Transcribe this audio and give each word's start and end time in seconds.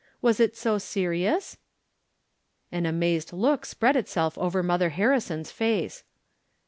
Was 0.19 0.39
it 0.39 0.57
so 0.57 0.79
serious?" 0.79 1.57
An 2.71 2.87
amazed 2.87 3.33
look 3.33 3.67
spread 3.67 3.95
itself 3.95 4.35
over 4.39 4.63
Mother 4.63 4.89
Har 4.89 5.09
rison's 5.11 5.51
face. 5.51 6.03